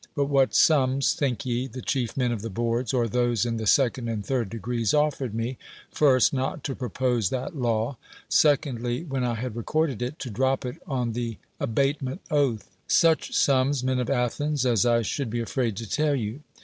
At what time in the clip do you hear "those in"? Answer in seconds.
3.07-3.57